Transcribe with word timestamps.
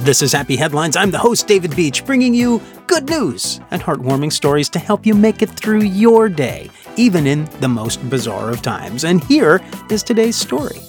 This 0.00 0.22
is 0.22 0.32
Happy 0.32 0.56
Headlines. 0.56 0.96
I'm 0.96 1.10
the 1.10 1.18
host, 1.18 1.46
David 1.46 1.76
Beach, 1.76 2.06
bringing 2.06 2.32
you 2.32 2.62
good 2.86 3.10
news 3.10 3.60
and 3.70 3.82
heartwarming 3.82 4.32
stories 4.32 4.70
to 4.70 4.78
help 4.78 5.04
you 5.04 5.14
make 5.14 5.42
it 5.42 5.50
through 5.50 5.82
your 5.82 6.30
day, 6.30 6.70
even 6.96 7.26
in 7.26 7.44
the 7.60 7.68
most 7.68 8.08
bizarre 8.08 8.48
of 8.48 8.62
times. 8.62 9.04
And 9.04 9.22
here 9.24 9.60
is 9.90 10.02
today's 10.02 10.36
story. 10.36 10.80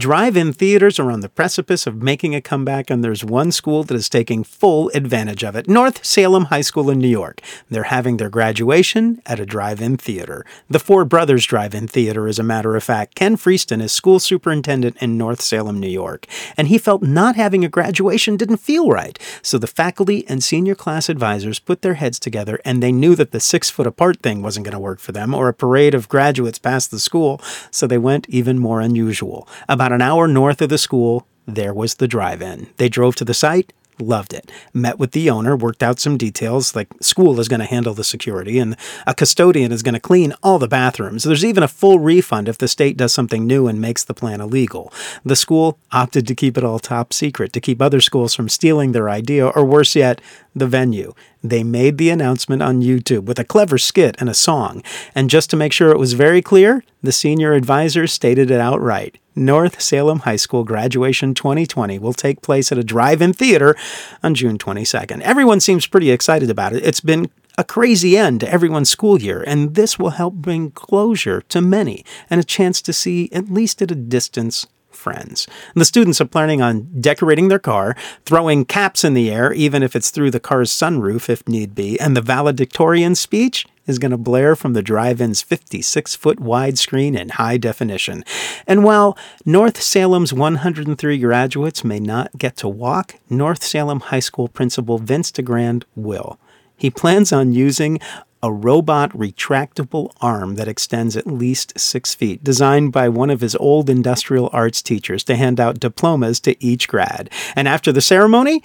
Drive 0.00 0.34
in 0.34 0.54
theaters 0.54 0.98
are 0.98 1.10
on 1.10 1.20
the 1.20 1.28
precipice 1.28 1.86
of 1.86 2.02
making 2.02 2.34
a 2.34 2.40
comeback, 2.40 2.88
and 2.88 3.04
there's 3.04 3.22
one 3.22 3.52
school 3.52 3.84
that 3.84 3.94
is 3.94 4.08
taking 4.08 4.42
full 4.42 4.90
advantage 4.94 5.44
of 5.44 5.54
it 5.54 5.68
North 5.68 6.06
Salem 6.06 6.46
High 6.46 6.62
School 6.62 6.88
in 6.88 6.98
New 6.98 7.06
York. 7.06 7.42
They're 7.68 7.82
having 7.82 8.16
their 8.16 8.30
graduation 8.30 9.20
at 9.26 9.38
a 9.38 9.44
drive 9.44 9.82
in 9.82 9.98
theater. 9.98 10.46
The 10.70 10.78
Four 10.78 11.04
Brothers 11.04 11.44
Drive 11.44 11.74
in 11.74 11.86
Theater, 11.86 12.26
as 12.26 12.38
a 12.38 12.42
matter 12.42 12.76
of 12.76 12.82
fact. 12.82 13.14
Ken 13.14 13.36
Freeston 13.36 13.82
is 13.82 13.92
school 13.92 14.18
superintendent 14.18 14.96
in 15.02 15.18
North 15.18 15.42
Salem, 15.42 15.78
New 15.78 15.86
York, 15.86 16.26
and 16.56 16.68
he 16.68 16.78
felt 16.78 17.02
not 17.02 17.36
having 17.36 17.62
a 17.62 17.68
graduation 17.68 18.38
didn't 18.38 18.56
feel 18.56 18.88
right. 18.88 19.18
So 19.42 19.58
the 19.58 19.66
faculty 19.66 20.26
and 20.30 20.42
senior 20.42 20.74
class 20.74 21.10
advisors 21.10 21.58
put 21.58 21.82
their 21.82 21.94
heads 21.94 22.18
together, 22.18 22.58
and 22.64 22.82
they 22.82 22.90
knew 22.90 23.14
that 23.16 23.32
the 23.32 23.40
six 23.40 23.68
foot 23.68 23.86
apart 23.86 24.22
thing 24.22 24.40
wasn't 24.40 24.64
going 24.64 24.72
to 24.72 24.78
work 24.78 24.98
for 24.98 25.12
them 25.12 25.34
or 25.34 25.48
a 25.48 25.52
parade 25.52 25.92
of 25.94 26.08
graduates 26.08 26.58
past 26.58 26.90
the 26.90 26.98
school, 26.98 27.38
so 27.70 27.86
they 27.86 27.98
went 27.98 28.26
even 28.30 28.58
more 28.58 28.80
unusual. 28.80 29.46
About 29.68 29.89
about 29.90 29.96
an 29.96 30.08
hour 30.08 30.28
north 30.28 30.62
of 30.62 30.68
the 30.68 30.78
school, 30.78 31.26
there 31.46 31.74
was 31.74 31.94
the 31.96 32.06
drive 32.06 32.40
in. 32.40 32.68
They 32.76 32.88
drove 32.88 33.16
to 33.16 33.24
the 33.24 33.34
site, 33.34 33.72
loved 33.98 34.32
it. 34.32 34.50
Met 34.72 35.00
with 35.00 35.10
the 35.10 35.28
owner, 35.28 35.56
worked 35.56 35.82
out 35.82 35.98
some 35.98 36.16
details, 36.16 36.76
like 36.76 36.88
school 37.00 37.40
is 37.40 37.48
going 37.48 37.58
to 37.58 37.66
handle 37.66 37.92
the 37.92 38.04
security 38.04 38.60
and 38.60 38.76
a 39.04 39.14
custodian 39.14 39.72
is 39.72 39.82
going 39.82 39.94
to 39.94 40.00
clean 40.00 40.32
all 40.44 40.60
the 40.60 40.68
bathrooms. 40.68 41.24
There's 41.24 41.44
even 41.44 41.64
a 41.64 41.68
full 41.68 41.98
refund 41.98 42.48
if 42.48 42.56
the 42.56 42.68
state 42.68 42.96
does 42.96 43.12
something 43.12 43.48
new 43.48 43.66
and 43.66 43.80
makes 43.80 44.04
the 44.04 44.14
plan 44.14 44.40
illegal. 44.40 44.92
The 45.24 45.34
school 45.34 45.76
opted 45.90 46.24
to 46.28 46.36
keep 46.36 46.56
it 46.56 46.62
all 46.62 46.78
top 46.78 47.12
secret 47.12 47.52
to 47.52 47.60
keep 47.60 47.82
other 47.82 48.00
schools 48.00 48.32
from 48.32 48.48
stealing 48.48 48.92
their 48.92 49.10
idea, 49.10 49.48
or 49.48 49.64
worse 49.64 49.96
yet, 49.96 50.20
the 50.54 50.66
venue. 50.66 51.14
They 51.42 51.62
made 51.62 51.98
the 51.98 52.10
announcement 52.10 52.62
on 52.62 52.82
YouTube 52.82 53.24
with 53.24 53.38
a 53.38 53.44
clever 53.44 53.78
skit 53.78 54.16
and 54.18 54.28
a 54.28 54.34
song. 54.34 54.82
And 55.14 55.30
just 55.30 55.50
to 55.50 55.56
make 55.56 55.72
sure 55.72 55.90
it 55.90 55.98
was 55.98 56.12
very 56.14 56.42
clear, 56.42 56.84
the 57.02 57.12
senior 57.12 57.52
advisor 57.52 58.06
stated 58.06 58.50
it 58.50 58.60
outright. 58.60 59.18
North 59.36 59.80
Salem 59.80 60.20
High 60.20 60.36
School 60.36 60.64
graduation 60.64 61.34
2020 61.34 61.98
will 61.98 62.12
take 62.12 62.42
place 62.42 62.70
at 62.72 62.78
a 62.78 62.84
drive 62.84 63.22
in 63.22 63.32
theater 63.32 63.76
on 64.22 64.34
June 64.34 64.58
22nd. 64.58 65.20
Everyone 65.22 65.60
seems 65.60 65.86
pretty 65.86 66.10
excited 66.10 66.50
about 66.50 66.74
it. 66.74 66.84
It's 66.84 67.00
been 67.00 67.30
a 67.56 67.64
crazy 67.64 68.16
end 68.16 68.40
to 68.40 68.52
everyone's 68.52 68.90
school 68.90 69.20
year, 69.20 69.42
and 69.46 69.74
this 69.74 69.98
will 69.98 70.10
help 70.10 70.34
bring 70.34 70.70
closure 70.70 71.42
to 71.42 71.60
many 71.60 72.04
and 72.28 72.40
a 72.40 72.44
chance 72.44 72.82
to 72.82 72.92
see, 72.92 73.28
at 73.32 73.50
least 73.50 73.80
at 73.82 73.90
a 73.90 73.94
distance, 73.94 74.66
friends. 74.90 75.46
And 75.74 75.80
the 75.80 75.84
students 75.84 76.20
are 76.20 76.26
planning 76.26 76.60
on 76.62 76.88
decorating 77.00 77.48
their 77.48 77.58
car, 77.58 77.96
throwing 78.24 78.64
caps 78.64 79.04
in 79.04 79.14
the 79.14 79.30
air, 79.30 79.52
even 79.52 79.82
if 79.82 79.96
it's 79.96 80.10
through 80.10 80.30
the 80.30 80.40
car's 80.40 80.70
sunroof 80.70 81.28
if 81.28 81.46
need 81.48 81.74
be, 81.74 81.98
and 82.00 82.16
the 82.16 82.22
valedictorian 82.22 83.14
speech 83.14 83.66
is 83.86 83.98
going 83.98 84.10
to 84.10 84.16
blare 84.16 84.56
from 84.56 84.72
the 84.72 84.82
drive 84.82 85.20
in's 85.20 85.42
56 85.42 86.14
foot 86.14 86.40
wide 86.40 86.78
screen 86.78 87.16
in 87.16 87.30
high 87.30 87.56
definition. 87.56 88.24
And 88.66 88.84
while 88.84 89.18
North 89.44 89.82
Salem's 89.82 90.32
103 90.32 91.18
graduates 91.18 91.84
may 91.84 92.00
not 92.00 92.38
get 92.38 92.56
to 92.58 92.68
walk, 92.68 93.16
North 93.28 93.62
Salem 93.62 94.00
High 94.00 94.20
School 94.20 94.48
principal 94.48 94.98
Vince 94.98 95.30
DeGrand 95.30 95.84
will. 95.94 96.38
He 96.76 96.90
plans 96.90 97.30
on 97.30 97.52
using 97.52 98.00
a 98.42 98.52
robot 98.52 99.10
retractable 99.10 100.12
arm 100.20 100.54
that 100.54 100.68
extends 100.68 101.16
at 101.16 101.26
least 101.26 101.78
six 101.78 102.14
feet, 102.14 102.42
designed 102.42 102.92
by 102.92 103.08
one 103.08 103.30
of 103.30 103.40
his 103.40 103.54
old 103.56 103.90
industrial 103.90 104.48
arts 104.52 104.82
teachers 104.82 105.22
to 105.24 105.36
hand 105.36 105.60
out 105.60 105.80
diplomas 105.80 106.40
to 106.40 106.64
each 106.64 106.88
grad. 106.88 107.28
And 107.54 107.68
after 107.68 107.92
the 107.92 108.00
ceremony, 108.00 108.62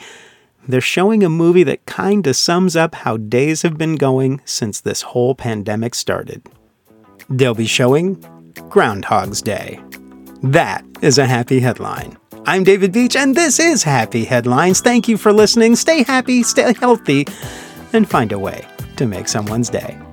they're 0.67 0.81
showing 0.81 1.23
a 1.23 1.29
movie 1.29 1.63
that 1.63 1.85
kinda 1.85 2.33
sums 2.33 2.75
up 2.75 2.95
how 2.95 3.17
days 3.17 3.61
have 3.63 3.77
been 3.77 3.97
going 3.97 4.41
since 4.45 4.79
this 4.79 5.01
whole 5.01 5.35
pandemic 5.35 5.93
started. 5.93 6.41
They'll 7.29 7.53
be 7.53 7.67
showing 7.67 8.23
Groundhog's 8.69 9.41
Day. 9.41 9.79
That 10.41 10.85
is 11.01 11.17
a 11.17 11.25
happy 11.25 11.59
headline. 11.59 12.17
I'm 12.45 12.63
David 12.63 12.91
Beach, 12.91 13.15
and 13.15 13.35
this 13.35 13.59
is 13.59 13.83
Happy 13.83 14.23
Headlines. 14.23 14.79
Thank 14.79 15.07
you 15.07 15.17
for 15.17 15.33
listening. 15.33 15.75
Stay 15.75 16.03
happy, 16.03 16.43
stay 16.43 16.73
healthy, 16.73 17.27
and 17.91 18.07
find 18.07 18.31
a 18.31 18.37
way 18.37 18.65
to 18.97 19.05
make 19.05 19.27
someone's 19.27 19.69
day. 19.69 20.04